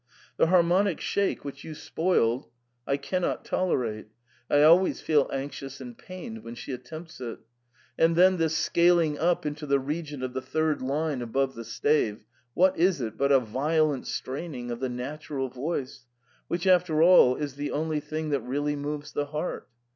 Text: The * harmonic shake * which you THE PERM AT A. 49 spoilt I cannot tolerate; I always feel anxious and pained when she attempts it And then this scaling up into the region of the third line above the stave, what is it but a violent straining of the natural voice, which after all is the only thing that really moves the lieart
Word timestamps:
The 0.37 0.47
* 0.47 0.47
harmonic 0.47 0.99
shake 0.99 1.45
* 1.45 1.45
which 1.45 1.63
you 1.63 1.75
THE 1.75 1.75
PERM 1.75 1.83
AT 1.83 1.91
A. 1.91 1.93
49 1.93 2.15
spoilt 2.47 2.51
I 2.87 2.97
cannot 2.97 3.45
tolerate; 3.45 4.07
I 4.49 4.63
always 4.63 4.99
feel 4.99 5.29
anxious 5.31 5.79
and 5.79 5.95
pained 5.95 6.43
when 6.43 6.55
she 6.55 6.71
attempts 6.73 7.21
it 7.21 7.37
And 7.99 8.15
then 8.15 8.37
this 8.37 8.57
scaling 8.57 9.19
up 9.19 9.45
into 9.45 9.67
the 9.67 9.77
region 9.79 10.23
of 10.23 10.33
the 10.33 10.41
third 10.41 10.81
line 10.81 11.21
above 11.21 11.53
the 11.53 11.63
stave, 11.63 12.25
what 12.55 12.75
is 12.79 12.99
it 12.99 13.15
but 13.15 13.31
a 13.31 13.39
violent 13.39 14.07
straining 14.07 14.71
of 14.71 14.79
the 14.79 14.89
natural 14.89 15.49
voice, 15.49 16.07
which 16.47 16.65
after 16.65 17.03
all 17.03 17.35
is 17.35 17.53
the 17.53 17.69
only 17.69 17.99
thing 17.99 18.29
that 18.29 18.41
really 18.41 18.75
moves 18.75 19.11
the 19.13 19.27
lieart 19.27 19.65